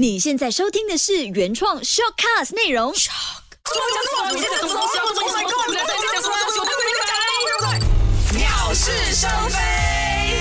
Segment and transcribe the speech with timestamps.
[0.00, 2.90] 你现在收听的是原创 shortcast 内容。
[8.34, 9.58] 鸟是生非，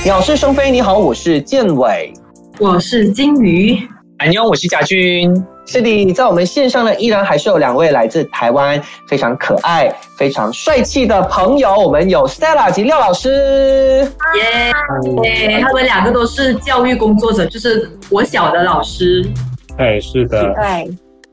[0.05, 2.13] 鸟是生非，你好，我是建伟。
[2.57, 3.77] 我是金鱼，
[4.19, 5.29] 安妞，我是贾军。
[5.67, 11.75] 是的，在我们线上呢，依然还是有两位来自台湾非常可爱、非常帅气的朋友。
[11.75, 14.09] 我们有 Stella 及廖老师。
[14.37, 14.71] 耶！
[15.61, 19.29] 他们两个都是教育工作者，就是我小的老师。
[19.79, 20.91] 哎，是的，对，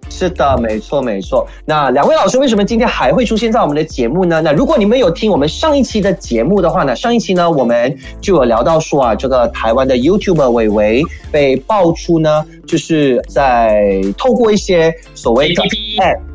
[0.09, 1.45] 是的，没错没错。
[1.65, 4.41] 那两位老师为什么今天还会出现在我们的节目呢？
[4.41, 15.63] 那如果你们有听我们上一期的节目的话呢，上一期呢我们就有聊到说啊，这个台湾的 YouTuber 伟伟被爆出呢，就是在透过一些所谓的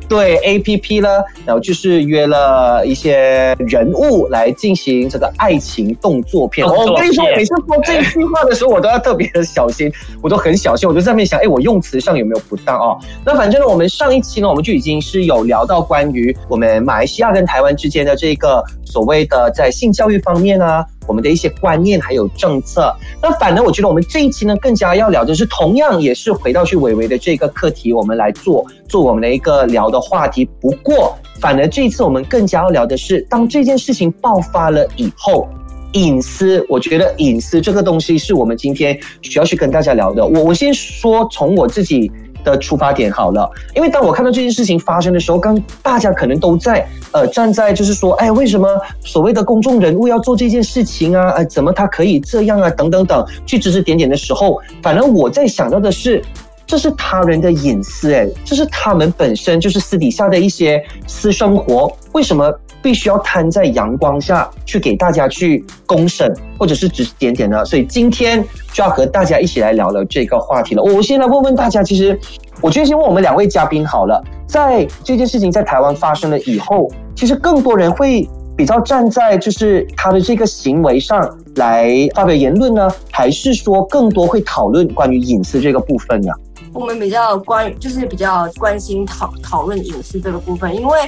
[0.08, 1.08] 对 A P P 呢，
[1.46, 6.66] 然后就是约了一些人物来进行这个爱情动作片。
[6.66, 9.90] 动作片我跟你说，我每次说这一句话的时候，我都要特别的小心，
[10.22, 12.98] 我都很小心，我就在那边想，哎，我用词上有没有不当哦？
[13.24, 22.94] 那反正呢，我们上一期呢，我们就已经是有聊到关于我们马来西亚跟台湾之间的这个所谓的在性教育方面啊，我们的一些观念还有政策。
[23.20, 30.44] 那反而我觉得我们这一期呢，更加要聊的是，同样也是回到去伟伟的这个课题，我们来做做我们的一个聊的话题。
[30.60, 35.48] 不过，反而这一次我们更加要聊的是，当这件事情爆发了以后。
[35.94, 40.24] 隐私，我觉得隐私这个东西是我们今天需要去跟大家聊的。
[40.24, 42.10] 我我先说从我自己
[42.44, 48.68] 的出发点好了，因为当我看到这件事情发生的时候，刚大家可能都在呃站在就是说，哎，为什么
[49.00, 51.30] 所谓的公众人物要做这件事情啊？
[51.30, 52.70] 呃，怎么他可以这样啊？
[52.70, 56.22] 等等等，去指指点点的时候，反正我在想到的是。
[56.64, 62.50] 这是他人的隐私，哎，这是他们本身就是私底下的一些私生活，为什么
[62.82, 67.64] 必须要摊在阳光下去给大家去公审或者是指指点点呢？
[67.64, 70.82] 所以今天就要和大家一起来聊聊这个话题了。
[70.82, 72.18] 我先来问问大家，其实
[72.60, 86.32] 我觉得先问我们两位嘉宾好了，在这件事情在台湾发生了以后，其实更多人会比较站在就是他的这个行为上来发表言论呢，还是说更多会讨论关于隐私这个部分呢？
[86.72, 90.98] 我们比较关，就是比较关心讨讨论隐私这个部分，因为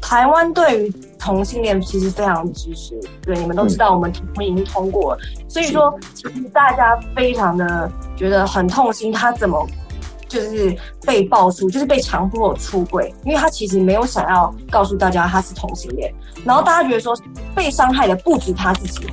[0.00, 9.66] 台湾对于同性恋其实非常支持，对你们都知道，我们我们已经通过了，所以说其实大家非常的觉得很痛心，他怎么
[10.28, 16.12] 就是被爆出，就是被强迫出轨，因为他其实没有想要告诉大家他是同性恋，
[16.44, 17.16] 然后大家觉得说
[17.54, 19.06] 被伤害的不止他自己，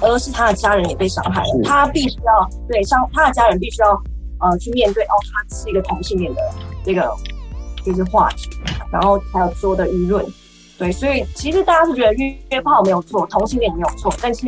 [0.00, 4.02] 而是他的家人也被伤害了，他必须要对伤他的家人必须要。
[4.40, 6.42] 呃，去面对哦，他是一个同性恋的
[6.84, 7.08] 这个
[7.82, 8.50] 就是话题，
[8.92, 10.22] 然后还有所有的舆论，
[10.84, 14.46] 对，所以其实大家是觉得约约炮没有错，同性恋没有错，但是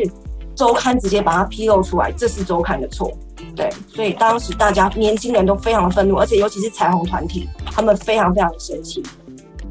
[0.53, 3.11] 周刊直接把它披露出来，这是周刊的错，
[3.55, 9.01] 对，所以当时大家年轻人都非常的愤怒，而且尤其是彩虹团体，他们非常非常的生气。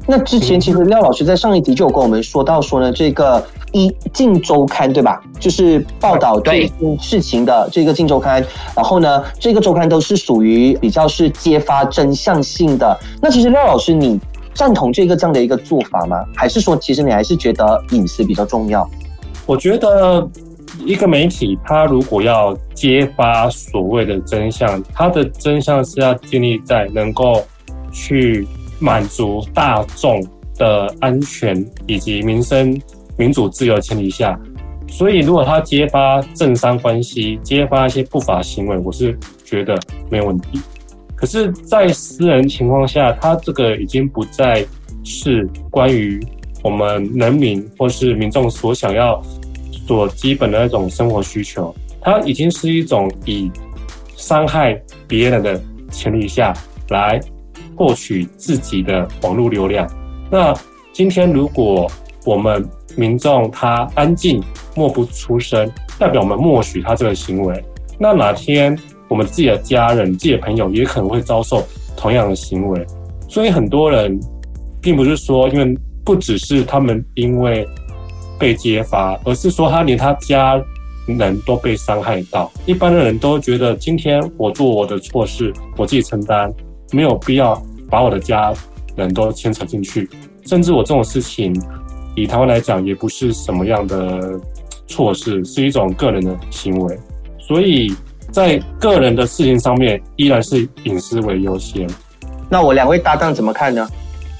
[0.05, 5.21] 那之前其实廖老师在上一集就有跟我们说到说呢，这个一镜周刊对吧？
[5.39, 8.45] 就是报道这件事情的这个镜周刊，
[8.75, 12.97] 然后呢，这个周刊都是属于比较是揭发真相性的。
[13.21, 14.19] 那其实廖老师，你
[14.57, 16.25] 赞同这个这样的一个做法吗？
[16.35, 18.89] 还是说其实你还是觉得隐私比较重要？
[19.45, 20.27] 我觉得
[20.83, 27.45] 一个媒体，它如果要揭发所谓的真相，它的真相是要建立在能够
[27.91, 28.45] 去。
[28.79, 30.23] 满足大众
[30.53, 32.79] 的安全以及民生、
[33.17, 34.39] 民主、自由的前提下，
[34.87, 39.75] 所以如果他揭发政商关系、揭发一些不法行为，我是觉得
[40.11, 40.61] 没有问题。
[41.17, 44.65] 可是，在私人情况下，他这个已经不再
[45.03, 46.23] 是关于
[46.63, 49.21] 我们人民或是民众所想要、
[49.87, 53.51] 所基本的那种生活需求，它已经是一种以
[54.15, 55.61] 伤害别人的
[55.91, 56.53] 前提下
[56.89, 57.19] 来。
[57.75, 59.87] 获取自己的网络流量。
[60.31, 60.51] 那
[60.91, 61.87] 今天如果
[62.25, 64.43] 我们民众他安静
[64.75, 67.63] 默不出声，代表我们默许他这个行为。
[67.99, 68.75] 那哪天
[69.07, 71.63] 我们自己的家人、自己的朋友也可能会遭受
[71.95, 72.85] 同样的行为。
[73.29, 74.19] 所以很多人
[74.81, 77.67] 并不是说，因为不只是他们因为
[78.39, 80.61] 被揭发，而是说他连他家
[81.05, 82.51] 人都被伤害到。
[82.65, 86.53] 一般的人都觉得，今天我做我的错事，我自己承担。
[86.93, 88.53] 没有必要把我的家
[88.95, 90.09] 人都牵扯进去，
[90.45, 91.53] 甚至我这种事情，
[92.15, 94.39] 以台湾来讲，也不是什么样的
[94.87, 96.97] 错事，是一种个人的行为，
[97.37, 97.93] 所以
[98.31, 101.87] 在个人的事情上面，依然是隐私为优先。
[102.49, 103.87] 那我两位搭档怎么看呢？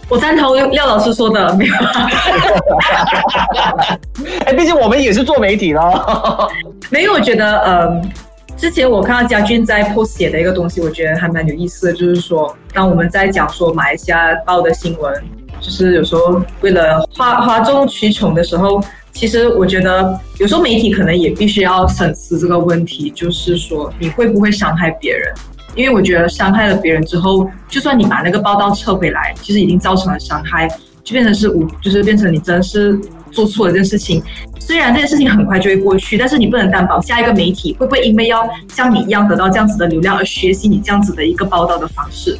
[0.09, 1.73] 我赞同廖老师说的，没有。
[4.45, 6.49] 哎，毕竟我们也是做媒体咯。
[6.89, 8.11] 没有，我觉得，嗯。
[8.55, 15.13] 之前我看到家俊在 post 写的一个东西，我觉得还蛮有意思的，就是说，当我们在讲说马来西亚报的新闻，
[15.61, 18.81] 就是有时候为了哗哗众取宠的时候，
[19.17, 25.33] 其实我觉得有时候媒体可能也必须要审视这个问题，就是说你会不会伤害别人？
[25.75, 30.67] 因为我觉得伤害了别人之后，就算你把那个报道撤回来，其实已经造成了伤害，
[31.03, 32.95] 就变成是无，就是变成你真的是
[33.31, 34.21] 做错了这件事情。
[34.59, 42.37] 虽然这件事情很快就会过去，但是你不能担保下一个媒体会不会因为要像你一样得到这样子的流量而学习你这样子的一个报道的方式。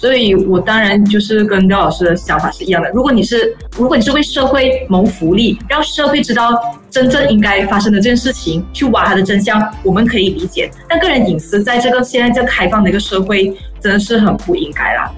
[0.00, 2.88] 所以我当然就是跟廖老师的想法是一样的。
[2.92, 6.58] 如果你是如果你是为社会谋福利，让社会知道
[6.90, 10.70] 真正应该发生的这件事情，去挖它的真相，我们可以理解。
[10.88, 15.12] 但个人隐私在这个现在这开放的一个社会，真的是很不应该啦。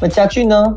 [0.00, 0.72] 那家具呢？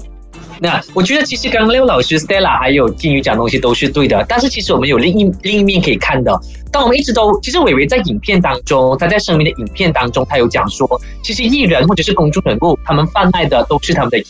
[0.63, 6.39] 那我觉得其实刚刚六老师、Stella 还有金鱼讲东西都是对的，但是其实我们有另一另一面可以看的。
[6.71, 10.87] 当我们一直都，其实伟伟在影片当中，他在声明的影片当中，他有讲说，
[11.23, 14.23] 其实艺人或者是公众人物，他们贩卖的都是他们的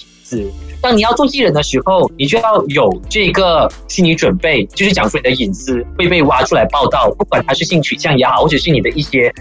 [0.82, 9.34] 当你要做艺人的时候，你就要有这个心理准备，就是讲说你的隐私会被挖出来报道，不管他是性取向也好，或者是你的一些。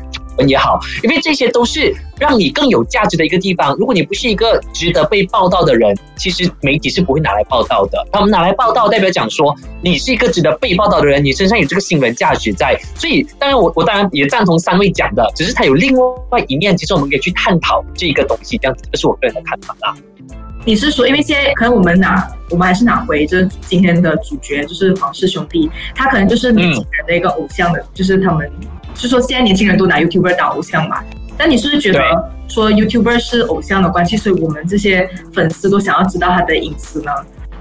[0.47, 3.77] 也好，因为这些都是让你更有价值的一个地方。
[3.77, 8.07] 如果你不是一个值得被报道的人，其实媒体是不会拿来报道的。
[8.11, 12.75] 他们拿来报道，代表讲说你是一个值得被报道的人，你身上有这个新闻价值在。
[12.95, 15.95] 所以，当然我我当然也赞同三位讲的，只是他有另
[16.31, 19.95] 外一面，其实我们可以去探讨这个东西，这样子，这是我个人的看法啦。
[20.65, 28.51] 你是说，因为现在可能我们拿我们还是拿回这今天的主角，就是黄氏兄弟，他可能就是年轻人的一个偶像的，就是他们。
[28.93, 31.03] 就说现在年轻人都拿 YouTuber 当偶像嘛？
[31.39, 32.03] 但你是不是觉得
[32.49, 37.11] 说 YouTuber 是偶像的关系，所以我们这些粉丝都想要知道他的隐私呢？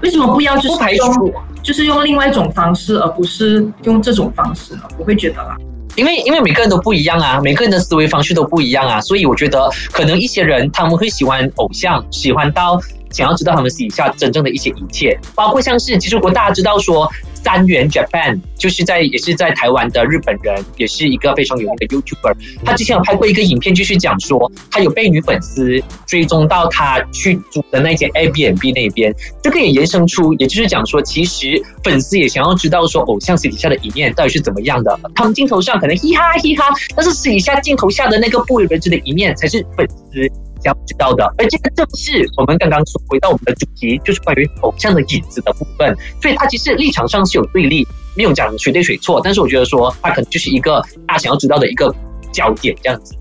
[0.02, 1.32] 为什么不要就是用
[1.62, 4.82] 就是用另外一种方式，而不是用这种方式呢？
[4.98, 5.56] 我会觉得啦，
[5.96, 17.10] 因为因为每个人都不一样啊，每个人的思维方式都不一样啊，所以我觉得可能一些人他们会喜欢偶像，喜欢到想要知道他们私底下真正的一些一切，包括像是其实如果大家知道说。
[17.42, 22.34] 三元 Japan 就是在也是在台湾的日本人，也是一个非常有名的 YouTuber。
[22.64, 29.14] 他之前有拍过一个影片，就是讲说他有被女粉丝追踪到他去租的那间 Airbnb 那边。
[29.42, 34.98] 这个也延伸出，也就是讲说，其实粉丝也想要知道说偶像私底下的一面到底是怎么样的。
[35.14, 36.64] 他们镜头上可能嘻哈嘻哈，
[36.94, 40.49] 但是私底下镜头下的那个不为人知的一面，才是粉丝。
[40.62, 45.96] 想知道的，而这个正是我们刚刚说回到我们的主题，就是关于偶像的影子的部分。
[46.20, 47.86] 所以它其实立场上是有对立，
[48.16, 49.20] 没有讲谁对谁错。
[49.22, 51.94] 但是我觉得说，它可能就是一个大家想要知道的一个
[52.32, 53.14] 焦点这样子。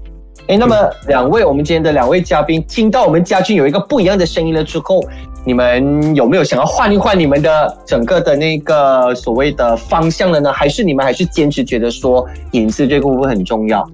[0.48, 0.76] 哎，那么
[1.08, 5.08] 两位，我们今天的两位嘉宾听到我们家俊有一个不一样的声音了之后，
[5.46, 10.52] 你们有没有想要换一换你们的整个的那个所谓的方向了呢？
[10.52, 13.88] 还是你们还是坚持觉得说隐私这个部分很重要？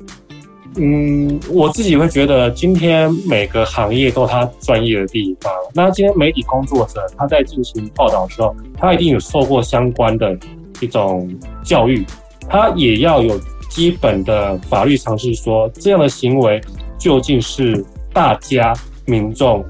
[0.77, 5.51] 嗯，我自己会觉得，今天每个行业都有它专业的地方。
[5.73, 10.37] 那今天媒体工作者他在进行报道的时候，他一定有受过相关的
[10.81, 11.33] 一种
[11.63, 12.05] 教育，
[12.49, 13.39] 他也要有
[13.69, 16.59] 基本的法律常识，说这样的行为
[16.99, 18.73] 究竟是大家
[19.05, 19.63] 民众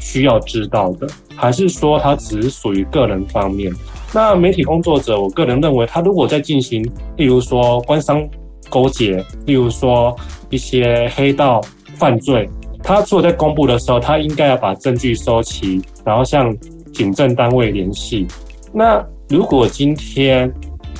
[0.00, 1.06] 需要知道的，
[1.36, 3.72] 还是说他只属于个人方面？
[4.12, 6.82] 那媒体工作者，我个人认为，他如果在进行，
[7.16, 8.28] 例如说官商。
[8.72, 10.16] 勾结，例如说
[10.48, 11.60] 一些黑道
[11.96, 12.48] 犯罪，
[12.82, 16.56] 他除了在公布的时候，他应该要把证据收齐，然后向
[16.94, 18.26] 警政单位联系。
[18.72, 20.50] 那如果今天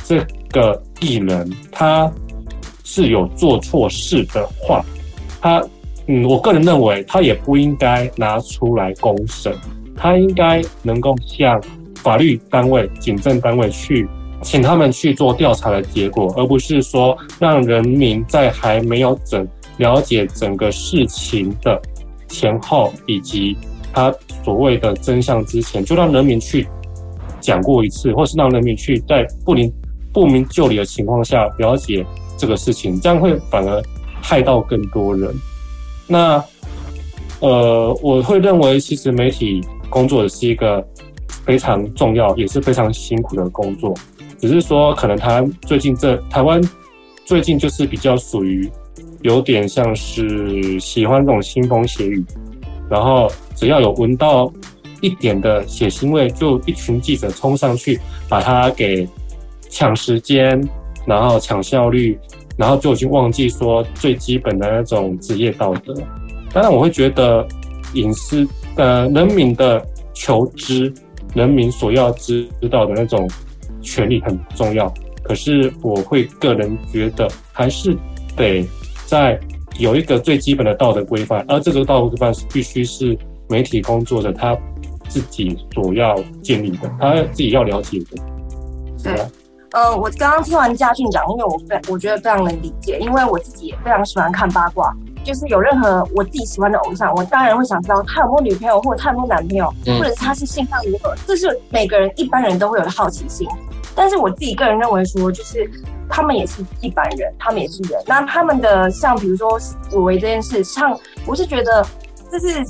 [0.05, 2.13] 这个艺人他
[2.85, 4.85] 是有做错事的话，
[5.41, 5.65] 他
[6.09, 9.57] 嗯，我个人认为他也不应该拿出来公审，
[9.97, 11.59] 他应该能够向
[11.97, 14.07] 法律单位、警政单位去。
[14.43, 19.47] 请他们去做调查的结果，而不是说让人民在还没有整
[19.79, 21.81] 了解整个事情的
[22.29, 23.57] 前后以及
[23.93, 24.13] 他
[24.45, 26.67] 所谓的真相之前，就让人民去
[27.41, 29.73] 讲过一次，或是让人民去在不明
[30.13, 32.05] 不明就里的情况下了解
[32.37, 33.83] 这个事情，这样会反而
[34.21, 35.33] 害到更多人。
[36.07, 36.43] 那
[37.41, 40.85] 呃，我会认为其实媒体工作是一个
[41.45, 43.95] 非常重要也是非常辛苦的工作。
[44.43, 46.61] 只是说，可能他最近这台湾
[47.25, 48.69] 最近就是比较属于
[49.21, 52.25] 有点像是喜欢这种腥风血雨，
[52.91, 54.53] 然后只要有闻到
[55.01, 59.09] 一点的血腥味，就一群记者冲上去把他给
[59.71, 60.61] 抢时间，
[61.07, 62.19] 然后抢效率，
[62.57, 65.95] 然后就已经忘记说最基本的那种职业道德。
[66.53, 67.47] 当然，我会觉得
[67.95, 68.45] 隐私
[68.75, 69.81] 呃人民的
[70.13, 70.93] 求知，
[71.33, 73.31] 人民所要知道的那种。
[73.83, 77.97] 权利很重要，可是我会个人觉得还是
[78.37, 78.67] 得
[79.07, 79.39] 在
[79.79, 83.17] 有一个最基本的道德规范，而这个道德规范是必须是
[83.49, 84.57] 媒体工作者他
[85.09, 88.23] 自己所要建立的，他自己要了解的。
[89.03, 89.27] 对，
[89.73, 94.95] 呃，我刚刚听完嘉俊讲，因为我非我觉得非常能理解，因为我自己也非常喜欢看八卦。
[95.25, 103.47] 就是有任何我自己喜欢的偶像，我当然会想知道他有没有女朋友，或者他有没有男朋友，嗯或者是他是性向如何，这是每个人一般人都会有的好奇心。
[103.95, 105.71] 但是我自己个人认为说，就是
[106.09, 108.03] 他们也是一般人，他们也是人。
[108.07, 109.59] 那他们的像比如说
[109.93, 111.87] 伟伟这件事，像我是觉得
[112.31, 112.65] 这是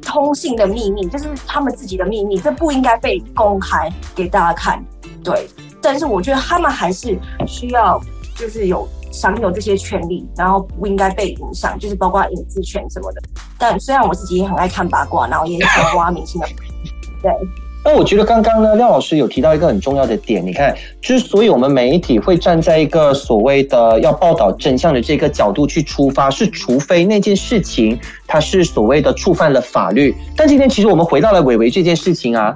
[0.00, 4.84] 通信的秘密，这是他们自己的秘密，这不应该被公开给大家看。
[5.24, 5.48] 对，
[5.82, 8.00] 但是我觉得他们还是需要
[8.36, 13.20] 就是有享有这些权利，然后不应该被影响，就是包括隐私权什么的。
[13.58, 16.46] 但虽然我自己也很爱看八卦，然后也很挖明星的，
[17.20, 17.32] 对。
[17.84, 30.14] 那我觉得刚刚呢，廖老师有提到一个很重要的点，你看，之所以我们媒体会站在一个所谓的要报道真相的这个角度去出发，是除非那件事情它是所谓的触犯了法律。
[30.36, 32.54] 但今天其实我们回到了伟伟这件事情啊，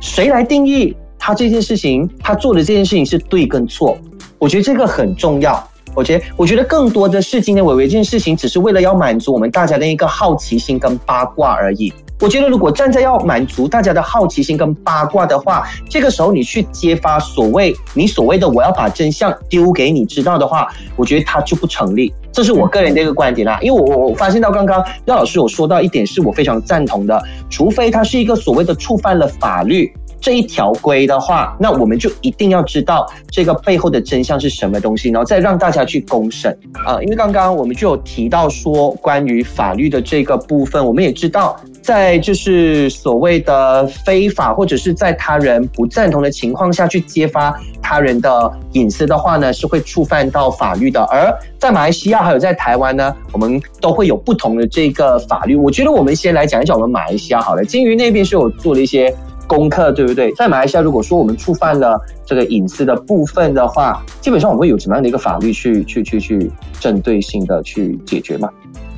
[0.00, 3.98] 谁来定义他这件事情，他做的这件事情是对跟错？
[4.38, 5.62] 我觉得这个很重要。
[5.94, 11.92] 我觉得，我觉得更多的是今天伟伟这件事情，只是为了要满足我们大家的一个好奇心跟八卦而已。
[12.22, 22.14] 我觉得，如果站在要满足大家的好奇心跟八卦的话，这个时候你去揭发所谓你所谓的我要把真相丢给你知道的话，我觉得它就不成立。
[22.30, 23.58] 这是我个人的一个观点啦。
[23.60, 29.92] 因为我我我发现到刚刚廖老师有说到一点，是我非常赞同的，除非他是一个所谓的触犯了法律。
[30.22, 47.52] 这一条规的话，那我们就一定要知道这个背后的真相是什么东西，然后再让大家去公审啊、因为刚刚我们就有提到说，关于法律的这个部分，我们也知道，在就是所谓的非法或者是在他人不赞同的情况下去揭发
[47.82, 51.02] 他人的隐私的话呢，是会触犯到法律的。
[51.10, 55.56] 而在马来西亚还有在台湾呢，我们都会有不同的这个法律。
[55.56, 57.64] 我觉得我们先来讲一讲我们马来西亚好了。
[57.64, 59.12] 金鱼那边是有做了一些
[59.52, 60.32] 功课，对不对？
[60.32, 68.48] 在马来西亚，如果说我们触犯了这个隐私的部分的话，基本上我们会有什么样的一个法律去去去去针对性的去解决吗？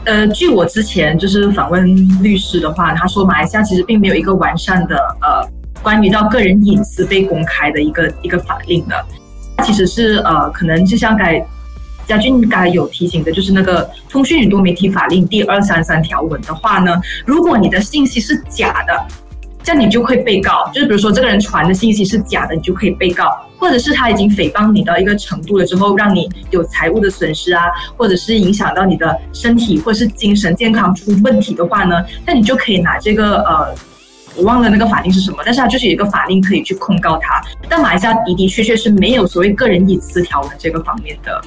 [0.04, 1.84] 呃，据我之前就是访问
[2.22, 5.44] 律师的话，他说马来西亚其实并没有一个完善的呃
[5.82, 8.94] 关于到个人隐私被公开的一个一个法令的，
[9.64, 11.44] 其实是呃可能就像该
[12.06, 19.06] 嘉俊刚才有提醒的，就是那个通讯与多媒体法令第二三三条文的话呢，如果你的信息是假的，
[19.64, 20.70] 这样你就会被告。
[20.72, 23.28] 就是比如说这个人传的信息是假的，你就可以被告，
[23.58, 27.64] 或者是他已经诽谤你到一个程度了之后，让你有财务的损失啊，
[27.96, 33.74] 或者是影响到你的身体或是精神健康出问题的话呢，那你就可以拿这个呃。
[34.36, 37.40] 我忘了那个法令是什么，但是它就是有一个法令可以去控告他。
[37.68, 41.40] 但马来西亚的的确确是没有所谓个人隐私条文这个方面的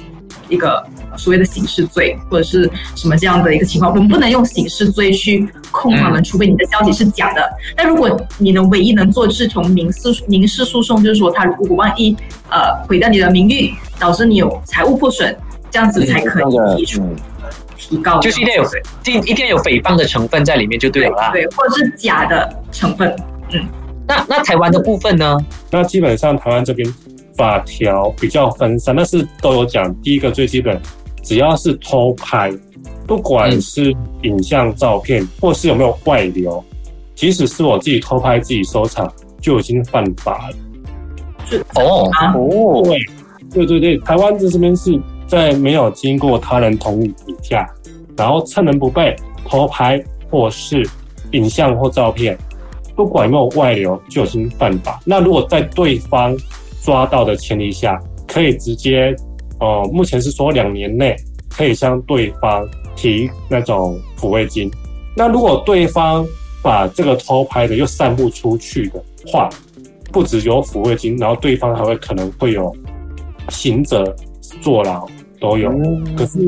[0.48, 0.84] 一个
[1.16, 7.50] 所谓的刑事罪或者是什么这样的一个情况，我们不能用刑事罪去控他们，除非你的消息是假的。
[7.76, 12.16] 但如果你能唯一能做就是从民事民事诉讼，就是说他如果万一
[12.50, 15.36] 呃毁掉你的名誉，导致你有财务破损，
[15.70, 17.16] 这样子才可以提出嗯
[17.76, 18.18] 提高。
[18.20, 18.64] 就是一定有
[19.06, 21.30] 一一定有诽谤的成分在里面就对了啦。
[21.30, 23.14] 对，或者是假的成分。
[23.52, 23.66] 嗯
[24.10, 25.36] 那那台湾的部分呢？
[25.70, 26.94] 那基本上台湾这边
[27.38, 29.94] 法条比较分散，但是都有讲。
[30.02, 30.78] 第一个最基本，
[31.22, 32.52] 只要是偷拍，
[33.06, 36.62] 不管是影像、照片，或是有没有外流，
[37.14, 40.56] 即使是我自己偷拍、自己收藏，就已经犯法了。
[41.46, 42.98] 是哦，啊，哦，对，
[43.54, 47.66] 对对对，台湾这边是在没有经过他人同意底下，
[48.16, 49.14] 然后趁人不备
[49.46, 50.84] 偷拍或是
[51.30, 52.36] 影像或照片，
[52.96, 55.00] 不管有没有外流，就已经犯法。
[55.04, 56.36] 那如果在对方
[56.82, 59.14] 抓到的前提下，可以直接，
[59.60, 61.16] 呃，目前是说两年内
[61.48, 62.66] 可以向对方
[62.96, 64.70] 提那种抚慰金。
[65.16, 66.26] 那如果对方
[66.62, 69.48] 把这个偷拍的又散布出去的话，
[70.12, 72.74] 不只有抚慰金，然后对方还会可能会有
[73.48, 74.14] 刑责、
[74.60, 75.06] 坐牢
[75.40, 75.70] 都有。
[76.16, 76.38] 可是，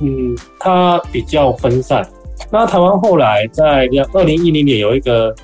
[0.00, 2.06] 嗯，它比较分散。
[2.50, 5.34] 那台湾后来在二零一零年有一个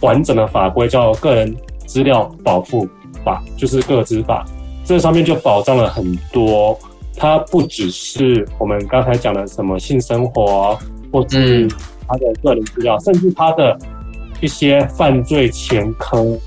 [0.00, 1.54] 完整的法规，叫《个人
[1.86, 2.88] 资料保护
[3.24, 4.44] 法》，就是个资法。
[4.84, 6.78] 这上面就保障了很多，
[7.16, 10.78] 它不只是我们刚才讲的什么性生活，
[11.12, 11.70] 或是嗯
[12.06, 13.78] 他的个人资料，甚至他的
[14.40, 16.38] 一些犯罪前科、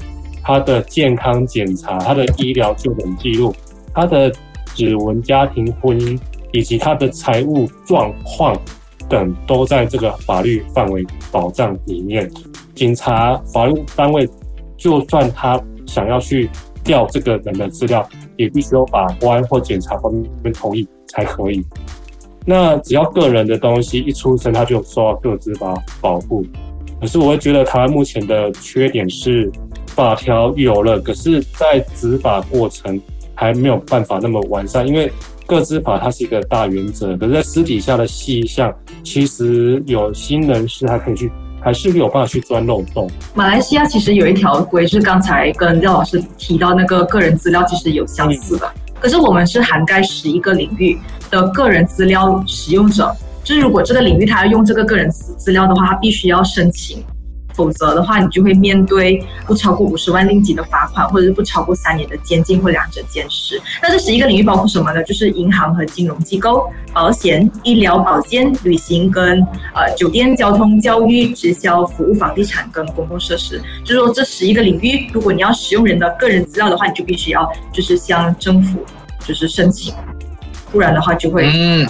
[0.44, 3.56] 他的健康检查、他的医疗就诊记录、
[3.94, 4.32] 他的
[4.76, 6.20] 指纹、家庭婚姻
[6.52, 8.56] 以及他的财务状况
[9.10, 12.30] 等，都在这个法律范围保障里面。
[12.76, 14.30] 警察、法律单位，
[14.78, 16.50] 就算他想要去
[16.84, 21.66] 调这个人的资料，也必须有法官或检察方面同意才可以。
[22.46, 26.46] 那只要个人的东西一出生，他就受到个资法保护。
[27.00, 29.52] 可是我会觉得台湾目前的缺点是
[29.88, 33.00] 法条有了，可是，在执法过程
[33.36, 35.12] 还没有办法那么完善，因为
[35.46, 41.32] 个资法它是一个大原则，可是在私底下的细项，其实有新人士还可以去，
[41.68, 43.10] 还是没有办法去钻漏洞。
[43.36, 48.72] 马来西亚其实有一条规，就是刚才跟廖老师提到那个个人资料，其实有相似的。
[49.02, 50.98] 可是我们是涵盖十一个领域
[51.30, 53.14] 的个人资料使用者。
[53.44, 57.04] 就是如果这个领域他要用这个个人资资料的话，他必须要申请，
[57.58, 63.60] 否则的话你就会面对不超过五十万令吉的罚款，或者是不超过三年的监禁或两者监视。
[63.82, 65.04] 那这十一个领域包括什么呢？
[65.04, 69.42] 就是银行和金融机构、保险、医疗保健、旅行跟
[69.74, 73.60] 呃酒店、交通、教育、直销、服务、房地产跟公共设施。
[73.84, 78.86] 就是说这十一个领域，如果你要使用人的个人资料的话，你就必须要就是向政府
[79.26, 79.92] 就是申请，
[80.72, 81.88] 不然的话就会嗯。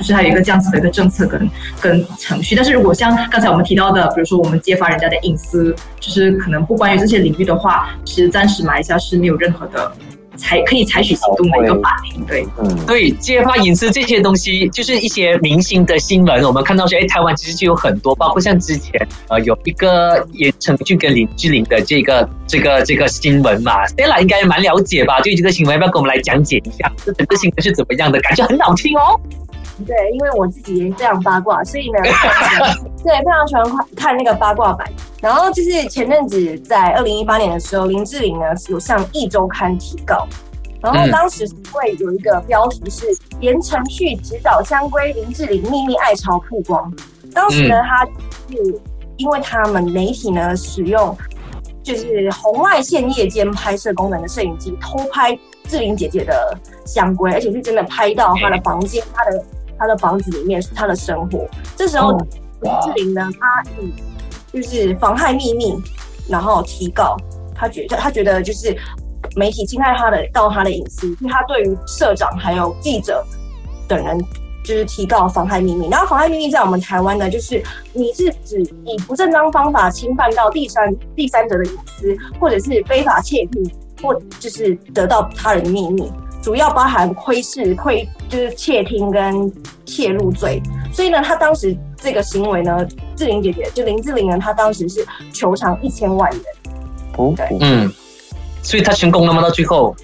[0.00, 9.92] 就是它有一个这样子的一个政策跟跟程序，但是如果像刚才我们提到的，比如说我们揭发人家的隐私，就是可能不关于这些领域的话，其实暂时马来西亚是没有任何的
[10.36, 25.20] 采可以采取行动的一个法令，对，嗯，对，揭发隐私这些东西，就是一些明星的新闻，我们看到说，哎，台湾其实就有很多，包括像之前呃有一个言承旭跟林志玲的这个这个这个新闻嘛，Stella 应该蛮了解吧？
[25.20, 26.90] 对这个新闻，要不要跟我们来讲解一下？
[27.04, 28.18] 这整个新闻是怎么样的？
[28.22, 29.20] 感觉很好听哦。
[29.86, 31.98] 对，因为我自己也非常八卦，所以呢，
[33.02, 34.86] 对，非常喜欢看看那个八卦版。
[35.20, 40.26] 然后就是前阵子在二零一八年的时候，林志玲呢有向《一周刊》提告，
[40.80, 43.06] 然后当时会有一个标题是
[43.40, 46.92] “言承旭指导香闺林志玲秘密爱巢曝光”。
[47.34, 48.04] 当时呢，他
[48.48, 48.80] 是
[49.16, 51.16] 因为他们媒体呢使用
[51.82, 56.56] 就是红外线夜间拍摄功能的摄影机偷拍志玲姐姐的
[56.86, 59.44] 香闺，而且是真的拍到她的房间，她的。
[59.80, 61.48] 他的房子里面是他的生活。
[61.74, 62.12] 这时候，
[62.60, 63.92] 林志玲呢，他以
[64.52, 65.74] 就是妨害秘密，
[66.28, 67.16] 然后提告。
[67.54, 68.76] 他觉得他觉得就是
[69.36, 73.24] 媒体侵害他的告他的隐私，所以他对于社长还有记者
[73.88, 74.18] 等人
[74.64, 75.88] 就是提告妨害秘密。
[75.88, 83.70] 然后妨害秘密在我们台湾呢，就是你是指以不正当方法侵犯到第三第三者的隐私，或者是非法窃听，
[84.02, 86.10] 或就是得到他人的秘密。
[86.42, 89.52] 主要包含窥视、窥就是窃听跟
[89.84, 96.42] 窃入罪，所以呢，他当时这个行为呢，志玲姐姐就林志玲呢，她当时是求偿一千万元。
[97.18, 97.92] 哦，对，嗯，
[98.62, 99.42] 所以他成功了吗？
[99.42, 99.94] 到最后，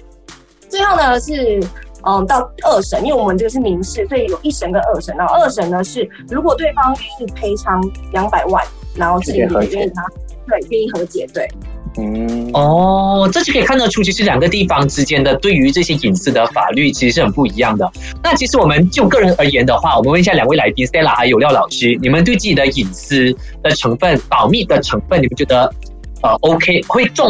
[0.69, 1.59] 最后呢是
[2.03, 5.15] 嗯到二审，因为我们这个是民事，所以有一审跟二审。
[5.17, 8.63] 然后二审呢是如果对方愿意赔偿两百万，
[8.95, 10.03] 然后志玲姐姐愿意拿，
[10.47, 11.49] 对，愿意和解，对。
[11.99, 17.91] 嗯，哦，这就可以看得出，其实两个地方之间的对于这些隐私的法律其实是很不一样的。
[18.23, 25.73] 那其实我们就个人而言的话，我们问一下两位来宾 Stella 还有廖老师，你们对自己的隐私的成分、保密的成分，你们觉得
[26.21, 27.29] 呃 OK 会重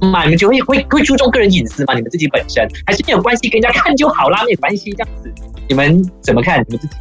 [0.00, 0.24] 吗？
[0.24, 1.94] 你们就会会会注重个人隐私吗？
[1.94, 5.32] 你们自己本身还是没有关系，跟人家看就好啦，没有关系这样子，
[5.68, 6.64] 你们怎么看？
[6.68, 6.94] 你们自己？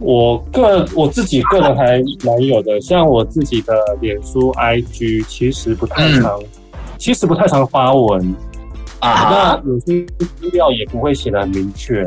[0.00, 6.40] 我个我自己个人还蛮有的，像我自己的脸书、IG，其实不太常，
[6.96, 8.34] 其实不太常发文
[9.00, 9.58] 啊。
[9.64, 12.06] 那有些资料也不会写的很明确。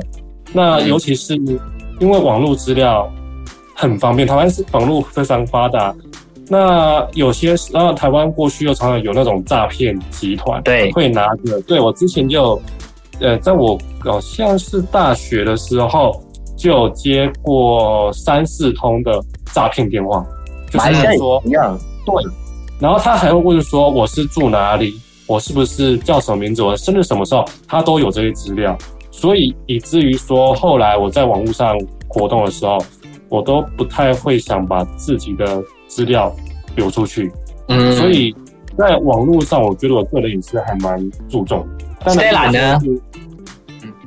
[0.53, 1.35] 那尤其是
[1.99, 3.11] 因为网络资料
[3.75, 5.93] 很方便，台湾是网络非常发达。
[6.47, 11.59] 那有些啊台湾过去又常常有那种诈骗集团，对，会拿着。
[11.63, 12.61] 对我之前就
[13.19, 16.23] 呃，在我好像是大学的时候。
[16.61, 19.19] 就接过三四通的
[19.51, 20.23] 诈骗电话，
[20.69, 22.23] 就是说，对，
[22.79, 24.93] 然后他还会问说我是住哪里，
[25.25, 28.77] 我是不是叫什么名字，我的生日什么时候，他都有这些资料，
[29.09, 31.75] 所以以至于说后来我在网络上
[32.07, 32.77] 活动的时候，
[33.27, 36.31] 我都不太会想把自己的资料
[36.75, 37.31] 流出去，
[37.69, 38.35] 嗯，所以
[38.77, 41.67] 在网络上，我觉得我个人隐私还蛮注重。
[42.09, 42.79] 谁懒呢？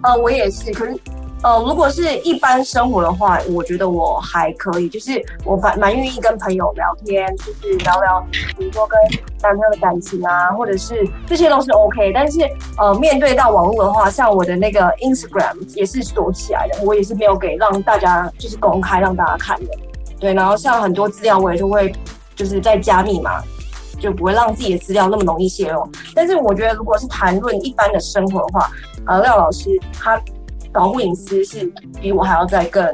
[0.05, 0.97] 呃，我也是，可是。
[1.45, 8.27] 呃，如果是一般生活的话，我觉得我还可以，就是我蛮蛮愿意跟朋友聊天，就是聊聊，
[8.57, 8.99] 比如说跟
[9.43, 12.11] 男朋友的感情啊，或者是这些都是 OK。
[12.15, 12.41] 但是
[12.79, 19.71] 呃，面对到网络的话，像我的那个 Instagram 也是锁起来的，我也是没有给让大家就是公开让大家看的。
[20.19, 21.95] 对，然后像很多资料我也就会
[22.35, 23.43] 就是在加密嘛，
[24.01, 25.87] 就不会让自己的资料那么容易泄露。
[26.15, 28.71] 但是我觉得如果是谈论一般的生活的话，
[29.07, 30.19] 呃，廖老师他。
[30.75, 32.85] 保护隐私是比我还要再更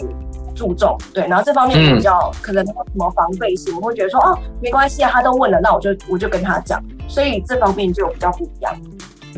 [0.54, 8.76] 注重，对，然后这方面比较可能没有什么防备心，我会觉得说哦，没关系啊，他都问了，那我就我就跟他讲，所以这方面就比较不一样。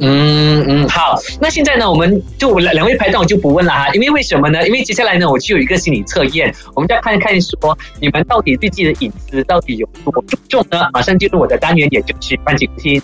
[0.01, 4.67] 嗯嗯，好，那现在呢，我们就两两位拍档我就不问了哈，因为为什么呢？
[4.67, 10.89] 因为接下来呢，我就有一个心理测验，我们就要看一看说你们到底对自己的隐私到底有多注重呢？
[10.93, 13.01] 马上进入我的单元，也就是半景心。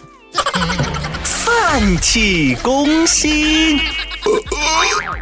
[1.22, 3.79] 泛起攻心，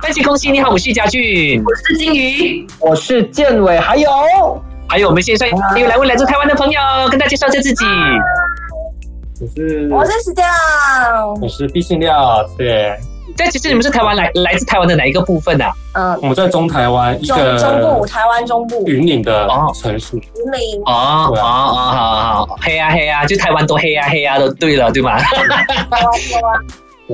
[0.02, 4.10] 半起恭喜，你好，我是嘉俊，我是金鱼，我是建伟，还有？
[4.88, 7.84] 还有我们线上有两位来自台湾的朋友，跟大家介绍一下自己。
[9.40, 10.46] 我是我是石匠，
[11.42, 12.96] 我是毕信料，对，
[13.36, 15.72] 这其实你们是台湾来来自台湾的哪一个部分呢、啊？
[15.94, 18.86] 嗯，我们在中台湾一中个中部台湾中部。
[18.86, 19.72] 云岭的哦。
[19.74, 25.18] 城市，云岭，哦哦哦，好好，黑啊黑啊，就台湾都黑啊黑啊，都对了，对吗？
[25.18, 26.62] 台湾台湾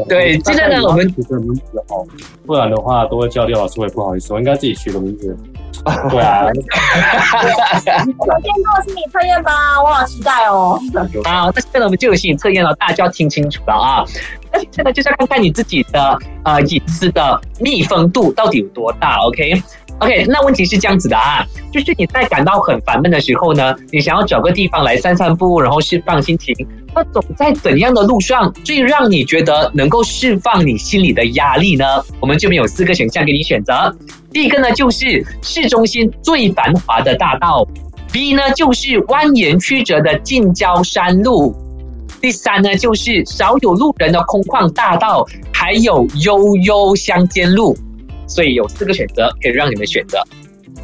[0.08, 2.04] 对现在呢我们取个名字好，
[2.46, 5.36] 不然的话都会叫廖老师，我也不好意思，我应该自己取个名字。
[6.10, 10.78] 对啊，有先做心理测验吧，我好期待哦。
[11.24, 14.04] 好，那现在，我们就有心理测验了，大家就要听清楚了啊。
[14.52, 26.54] 那现在呢，就是要看看你自己的呃隐私的密封度到底有多大，OK？OK，那问题是这样子的啊，就是你在感到很烦闷的时候呢，你想要找个地方来散散步，然后释放心情，
[26.94, 31.84] 那走在怎样的路上最让你觉得能够释放你心里的压力呢？
[32.20, 33.94] 我们这边有四个选项给你选择。
[34.30, 37.66] 第一个呢，就是市中心最繁华的大道
[38.12, 41.54] ；B 呢，就是蜿蜒曲折的近郊山路；
[42.20, 47.76] 第三呢，就是少有路人的空旷大道，还有悠悠乡间路。
[48.26, 50.22] 所以有四个选择可以让你们选择。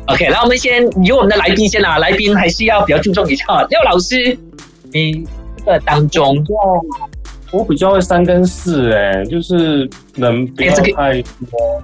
[0.07, 3.45] OK，那我们先由我们的来宾先啦，来宾还是要比较注重一下。
[3.71, 4.37] 廖老师，
[4.93, 5.27] 你
[5.69, 6.37] 个当中，
[7.53, 11.83] 我比较会三跟四，哎，就是能不要哎这个太多。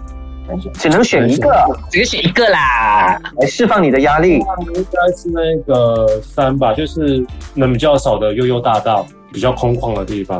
[0.74, 1.50] 只能选一个
[1.90, 3.18] 只能选一个啦。
[3.40, 4.34] 来释放你的压力。
[4.34, 10.38] 应该是那个三吧，就是人比较少的悠悠大道，比较空旷的地方。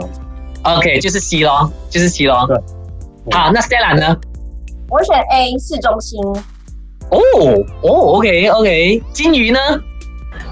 [0.62, 2.46] OK，就是 C 咯，就是 C 咯。
[2.46, 2.57] 对
[3.33, 4.14] 好，那 Stella 呢？
[4.90, 6.20] 我选 A 市中心，
[7.09, 7.18] 哦
[7.80, 9.59] 哦，OK OK，金鱼呢？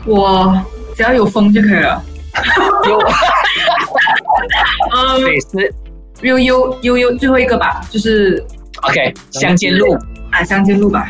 [0.07, 0.59] 我
[0.97, 2.03] 只要有风就可以了。
[2.89, 2.99] 有，
[4.97, 5.75] 嗯，对是
[6.23, 8.43] 悠悠悠悠最后一个吧，就是
[8.83, 9.95] OK，乡间路
[10.31, 11.09] 啊乡间路吧，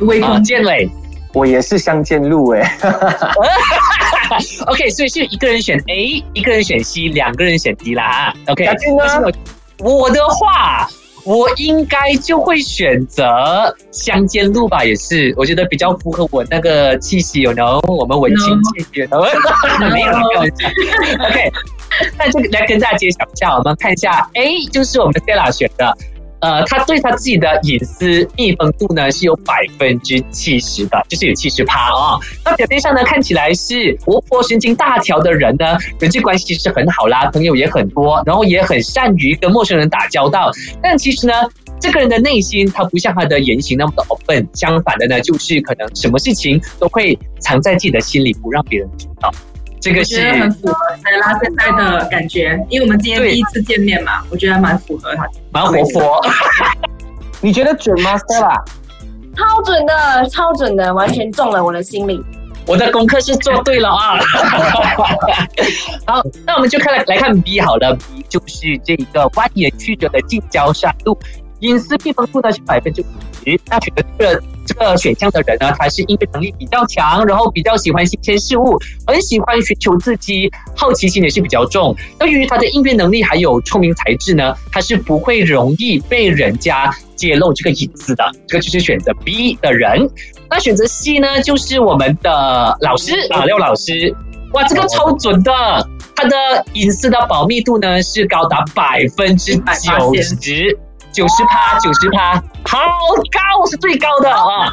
[0.00, 0.42] 微啊，风。
[0.44, 0.88] 建伟。
[1.34, 2.78] 我也是乡间路哎，
[4.68, 8.34] OK，所以是一个人选 A，一个人选 C，两个人选 D 啦啊。
[8.48, 8.68] OK，
[9.78, 10.86] 我的话，
[11.24, 13.24] 我应该就会选择
[13.90, 19.08] 乡间路吧，也是，我觉得比较符合我那个气息，有能，我们文青气息， 有，
[19.90, 20.68] 没有啦开玩笑。
[21.28, 21.52] OK，
[22.18, 25.96] 那就来跟大家揭晓一下，我们看一下哎就是我们 Stella 选的。
[26.42, 32.18] 呃，他对他自己的隐私密封度呢是有百分之七十的，就是有七十趴啊。
[32.44, 40.50] 那表面上呢看起来是活泼、神经大条的人呢，人际关系其实很好啦，朋友也很多，然后也很善于跟陌生人打交道。
[40.82, 41.32] 但其实呢，
[41.78, 49.32] 这个人的内心他不像他的言行那么的 open，相反的呢，就是可能什么事情都会藏在自己的心里，不让别人知道。
[49.82, 55.28] 这个我是觉得很符合塞拉现在的感觉，因为我们今天第一次见面嘛，我觉得蛮符合他。
[55.50, 56.24] 蛮活泼。
[57.42, 58.62] 你觉得准吗，Stella？
[59.36, 62.22] 超准的，超准的，完全中了我的心里。
[62.64, 64.20] 我的功课是做对了啊。
[66.06, 71.18] 好，那我们就看来来看 B 好了，B 就是这个蜿蜒曲折的近郊山路，
[71.62, 73.04] 隐私避风度呢是百分之五
[73.44, 73.58] 十。
[73.66, 81.96] 那选择这个这个选项的人呢，他是应对能力比较强，然后比较喜欢新鲜事物，很喜欢寻求刺激，好奇心也是比较重。
[82.20, 88.24] 由于他的应变能力还有聪明才智呢，他是不会容易被人家揭露这个隐私的。
[88.46, 90.08] 这个就是选择 B 的人。
[90.50, 94.14] 那选择 C 呢，就是我们的老师啊，廖老师。
[94.52, 95.50] 哇，这个超准的，
[96.14, 96.36] 他的
[96.74, 100.78] 隐私的保密度呢是高达百分之九十，
[101.12, 102.34] 九十趴，九十趴，
[102.66, 102.78] 好
[103.30, 104.70] 高，是最高的啊。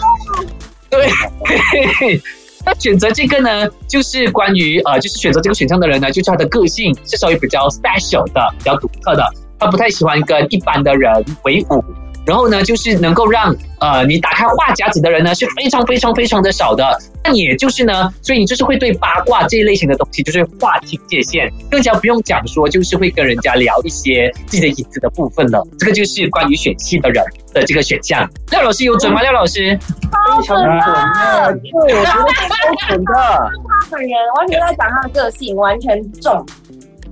[0.89, 1.09] 对，
[2.65, 9.23] 那选择这个呢，就是关于呃，就是选择这个选项的人呢，就是他的个性是稍微比较 special 的，比较独特的，
[9.59, 11.83] 他不太喜欢跟一般的人为伍。
[12.29, 16.85] 然后呢，就是能够让呃你打开话匣子的人呢是非常非常非常的少的。
[17.23, 25.65] 那你也就是呢，所以你就是会对八卦这一类型的东西就是划清界限，更加不用讲说就是会跟人家聊一些自己的隐私的部分了。
[25.79, 28.29] 这个就是关于选戏的人的这个选项。
[28.51, 29.23] 廖老师有准吗？
[29.23, 29.75] 廖老师？
[30.11, 33.13] 超准的，对，我觉得超准的。
[33.81, 36.45] 他本人完全在讲他的个性，完全中。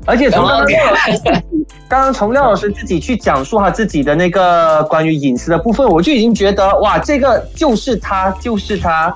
[0.08, 1.12] 而且从刚刚廖老师，
[1.90, 9.16] 刚刚从廖老师自己去讲述他自己的那个关于隐私的部分，我就已经觉得哇，这个就是他，就是他。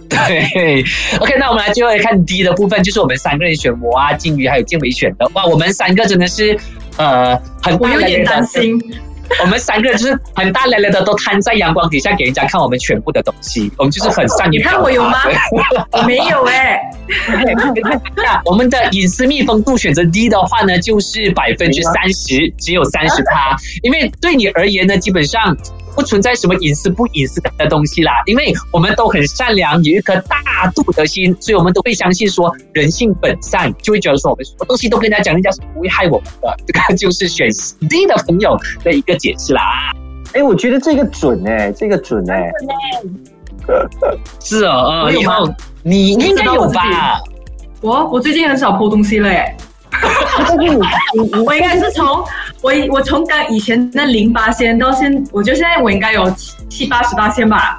[0.08, 0.82] 对
[1.20, 5.30] ，OK，那我们来最后来看 D 的部分，就是我们三个人选我啊、金鱼还有建伟选的。
[5.34, 6.58] 哇，我们三个真的是
[6.96, 8.80] 呃很大我有点担心。
[9.42, 13.70] 我们三个人就是很大咧咧的，都摊在阳光底下给人家看我们全部的东西。
[13.78, 15.18] 我们就是很善于你看我有吗
[15.92, 16.80] 我 没有哎、
[18.16, 23.56] 那我们的隐私密封度选择低的话呢，就是百分之三十，只有三十趴。
[23.82, 25.56] 因为对你而言呢，基本上
[25.94, 28.12] 不存在什么隐私不隐私的东西啦。
[28.26, 36.56] 因为我们都很善良，有一颗大度的心，所以我们都会相信说人性本善，就会觉得说我们什么东西都跟人家讲，人家是不会害我们的。
[36.66, 37.48] 这个就是选
[37.88, 39.62] D 的朋友的一个解释啦。
[40.32, 42.50] 哎，我觉得这个准哎，这个准哎，
[44.40, 47.20] 是哦，呃，我有吗以后你应该有吧？
[47.80, 49.56] 我我最近很少 po 东西了哎、
[51.44, 52.06] 我应该是从
[52.62, 57.78] 我我从刚以前那零八仙到现，我觉得现在我应该有七七八十八仙吧。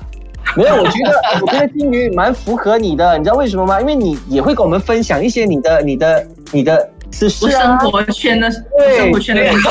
[0.55, 3.79] 没有，我觉得 我觉得金鱼蛮符合你的，你知道为什么吗？
[3.79, 9.67] 因为你也会跟我们分享一些你的你的你的私我事啊生，活圈的对生活圈的东西，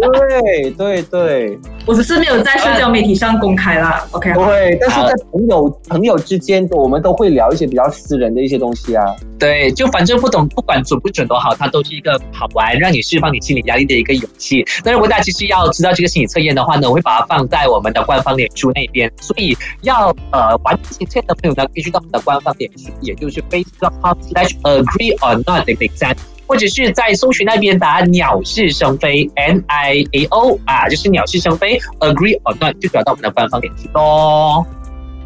[0.00, 4.06] 对对对我只是没有在社交媒体上公开啦。
[4.12, 9.04] OK，对，但是在朋友朋友之间，我们都会聊一些比较私人的一些东西啊。
[9.38, 14.64] 对，就反正不懂，不管准不准都好，它都是一个好玩，让你释放你心理压力的一个勇气。
[14.84, 26.14] 那如果大家其实要知道这个心理测验的话呢，我会把它放在我们的官方脸书那边，所以要呃完成心理测验的朋友呢，必须到我们的官方脸书，也就是 facebook.com/slash agree or not 的 exam。
[26.48, 34.64] 或者是在搜寻那边打“鸟是生非 ”，N I A O 啊，就是鸟是生非，agree or not 就找到我们的官方脸书喽。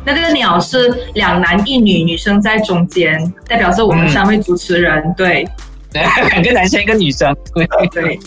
[0.04, 5.14] 那这个鸟是两男一女，女生在中间，代表着我们三位主持人。
[5.16, 5.46] 对
[5.92, 8.18] 两个男生一个女生，对对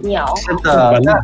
[0.00, 1.14] 鸟，是的那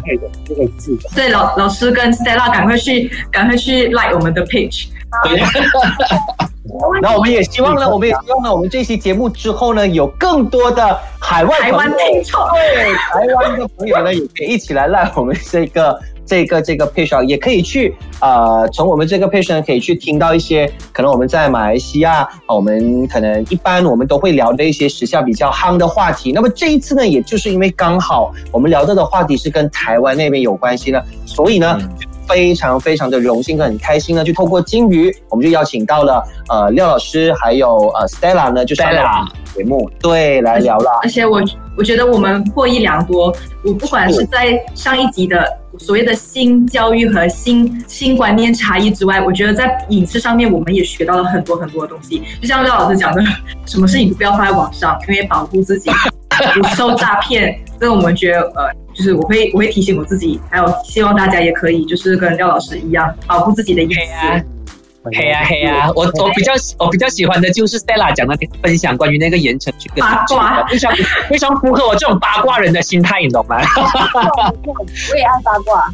[0.46, 0.96] 这个字。
[1.12, 4.86] 对，老老师跟 Stella 赶快去赶快去 like 我们的 page。
[5.24, 5.40] 对。
[7.02, 26.30] 那我们也希望呢，我们也希望呢，我们这期节目之后呢，有更多的海外台湾听众，对台湾的朋友呢，也可以一起来来我们这个 这个这个 page 啊，也可以去呃，从我们这个 page 呢，可以去听到一些可能我们在马来西亚，啊我们可能一般我们都会聊的一些时下比较夯的话题。
[26.30, 31.76] 那么这一次呢，也就是因为刚好我们聊到的话题是跟台湾那边有关系呢，所以呢。
[32.30, 41.00] 非常非常的荣幸跟很开心呢，就透过金鱼，我们就邀请到了呃廖老师还有呃 Stella 呢，就上了 Stella 节目，对，来聊了。
[41.02, 41.42] 而且我
[41.76, 43.34] 我觉得我们获益良多。
[43.62, 45.46] 我不管是在上一集的
[45.78, 52.22] 所谓的新教育和新新观念差异之外，我觉得在影视上面我们也学到了很多很多的东西。
[52.40, 53.22] 就像廖老师讲的，
[53.66, 55.90] 什么事情都不要放在网上，因为保护自己
[56.60, 57.58] 不受诈骗。
[57.80, 64.44] 这我们觉得呃，就是我会我会提醒我自己，还有希望大家也可以就是跟廖老师一样保护自己的隐私。
[65.02, 65.88] 黑啊黑啊！
[65.96, 70.94] 我我比较我比较喜欢的就是 Stella 讲的那个分享关于那个盐城区跟八卦非常
[71.26, 73.56] 非常符合我这种八卦人的心态，你懂吗？
[73.56, 75.90] 我也爱八卦。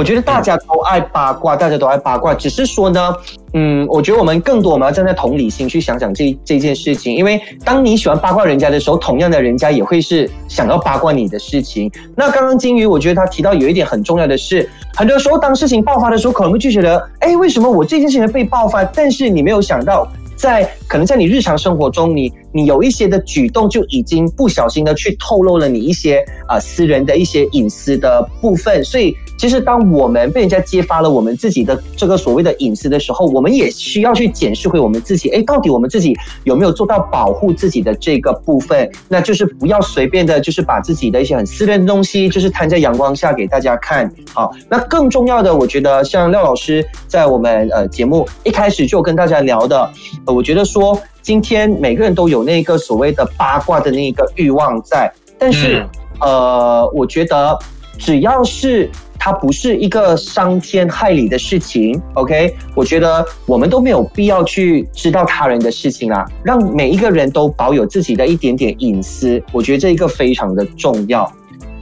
[0.00, 3.14] 我觉得大家都爱八卦，大家都爱八卦，只是说呢，
[3.52, 11.92] 嗯，我觉得我们更多我们要站在同理心去想想这这件事情，因为当你喜欢八卦人家的时候，同样的人家也会是想要八卦你的事情。
[12.16, 18.82] 那刚刚金鱼，我觉得他提到有一点很重要的是，很多时候当事情爆发的时候，可能会就觉得，哎，为什么我这件事情被爆发？
[18.84, 20.10] 但是你没有想到。
[20.36, 38.86] 在可能在你日常生活中，你你有一些的举动就已经不小心的去透露了你一些啊、私人的一些隐私的部分，所以其实当我们被人家揭发了我们自己的这个所谓的隐私的时候，我们也需要去检视回我们自己，哎，到底我们自己有没有做到保护自己的这个部分？
[39.08, 44.12] 那就是不要随便的，就是把自己的一些很私人的东西，就是摊在阳光下给大家看。
[44.34, 49.90] 好，那更重要的，我觉得像廖老师在我们呃节目一开始就跟大家聊的，
[50.26, 55.82] 呃，我觉得说今天每个人都有那个所谓的八卦的那个欲望在，但是、
[56.20, 57.58] 呃，我觉得
[57.96, 58.90] 只要是
[59.22, 71.30] 它不是一个伤天害理的事情，OK，我觉得我们都没有必要去知道他人的事情啦，让每一个人都保有自己的一点点隐私，我觉得这一个非常的重要。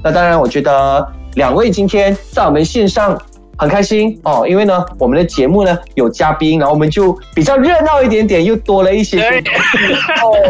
[0.03, 3.17] 那当然，我觉得两位今天在我们线上
[3.57, 4.19] 很开心。
[4.25, 9.23] 哦，因为呢，我们的节目呢有嘉宾，然后我们就比较热闹一点点，又多了一些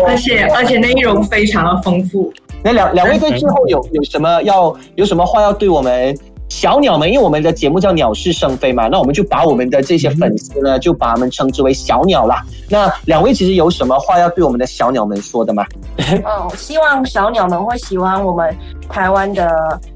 [0.07, 2.33] 而且而且内容非常的丰富。
[2.63, 6.17] 那两两位对最后有有什么要有什么话要对我们
[6.59, 7.09] 小鸟们？
[7.09, 12.43] 因为我们的节目叫鸟是生非嘛，那我们就把我们的这些粉丝呢，就把他们称之为小鸟啦。
[12.69, 15.65] 那两位其实有什么话要对我们的小鸟们说的吗？
[15.99, 18.53] 嗯， 希望小鸟们会喜欢我们
[18.89, 19.49] 台湾的，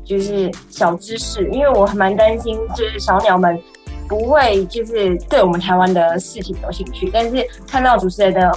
[0.05, 3.61] 就是小知识，因为我还蛮担心，就是小鸟们
[4.09, 8.53] 不会就是对我们台湾的事情有兴趣，但是看到主持人的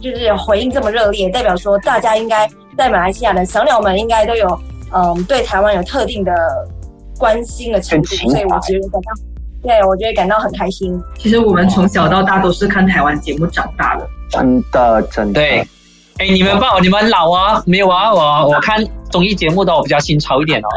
[0.00, 4.60] 就是回应这么热烈，代表说大家应该在马来西亚的小鸟们应该都有
[4.94, 6.32] 嗯对台湾有特定的
[7.18, 9.12] 关心的程度，所以我觉得感到，
[9.62, 10.98] 对我觉得感到很开心。
[11.18, 14.08] 其实我们从小到大都是看台湾节目长大的。
[14.30, 15.34] 真的真的。
[15.34, 15.66] 对，
[16.18, 17.62] 哎，你们报你们老啊？
[17.66, 20.68] 没有啊，我我看综艺节目的我比较新潮一点哦。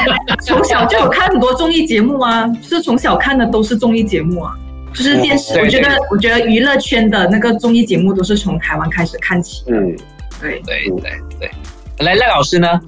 [0.46, 4.56] 从小就有看很多综艺节目啊，就是从小看的都是综艺节目啊，
[4.94, 5.54] 就是电视。
[5.54, 9.76] 对我觉得，我觉得娱乐圈的那个综艺节目都是从台湾开始看起的。
[9.76, 9.96] 嗯，
[10.40, 11.10] 对，对对
[11.40, 11.50] 对，
[11.98, 12.80] 来赖老师呢？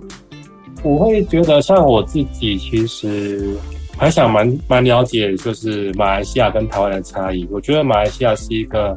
[0.82, 3.56] 我会觉得，像我自己其实
[3.96, 7.46] 还想蛮蛮了解，就是马来西亚跟台湾的差异。
[7.50, 8.96] 我觉得马来西亚是一个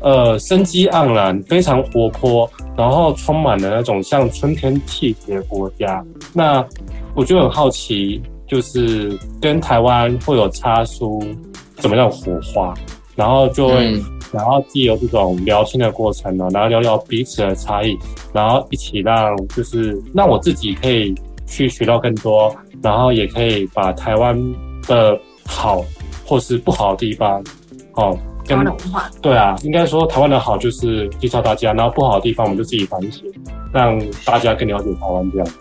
[0.00, 6.04] 呃生机盎然、非常活泼，然后充满了那种像春天气息的国家。
[6.32, 6.64] 那
[7.14, 11.22] 我就很好奇，就是跟台湾会有擦出
[11.76, 12.72] 怎么样的火花，
[13.16, 17.96] 然后就会嗯然后既有这种聊天的过程呢，然后聊聊彼此的差异，
[18.32, 21.14] 然后一起让就是让我自己可以
[21.46, 24.36] 去学到更多，然后也可以把台湾
[24.86, 25.84] 的好
[26.24, 27.42] 或是不好的地方，
[27.94, 28.58] 哦，跟
[29.20, 33.22] 对啊，应该说台湾的好就是介绍大家，然后不好的地方我们就自己反省，
[33.72, 35.58] 让大家更了解台湾这样子。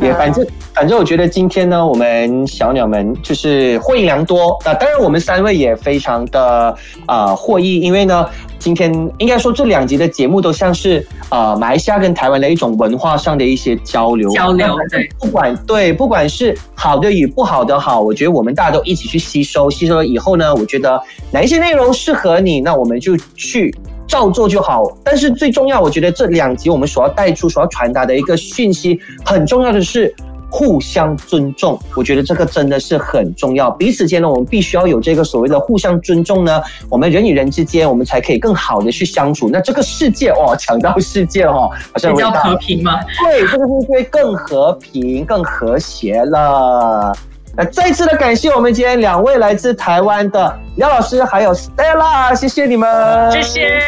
[0.00, 4.56] 也，反正反正我觉得今天呢，我们小鸟们就是获益良多。
[4.64, 6.74] 那、当然，我们三位也非常的
[7.06, 8.26] 啊、呃获益，因为呢，
[8.58, 14.30] 今天应该说这两集的节目都像是呃马来西亚跟台湾的一种文化上的一些交流。
[14.30, 23.74] 交流对，不管对，不管是好的与不好的好，我觉得我们大家都一起去吸收，吸收了以后呢，我觉得哪一些内容适合你，那我们就去
[24.08, 24.90] 照做就好。
[25.04, 30.12] 但是最重要，我觉得这两集我们所要带出、所要传达的一个讯息，很重要的是。
[30.50, 33.70] 互相尊重，我觉得这个真的是很重要。
[33.72, 39.50] 彼此间呢，我们必须要有这个所谓的互相尊重呢，我们人与人之间，我们才可以更好的去相处。
[39.52, 42.98] 那这个世界哦，讲到世界哦，好像比较和平嘛。
[43.22, 47.14] 对，这个世界更和平、更和谐了。
[47.58, 53.80] 那再次的感谢我们今天两位来自台湾的廖老师还有 Stella，谢谢你们，谢谢。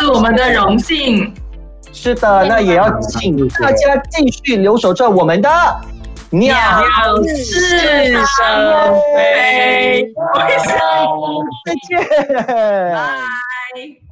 [0.00, 1.32] 是我们的荣幸。
[1.92, 5.48] 是的，那也要请大家继续留守着我们的
[6.30, 8.26] 鸟鸟是生
[9.14, 10.12] 非，
[11.64, 12.04] 再见。
[12.92, 14.03] 拜。